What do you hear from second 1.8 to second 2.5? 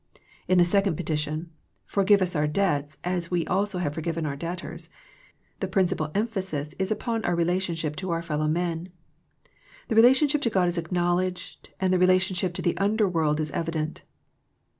Forgive us our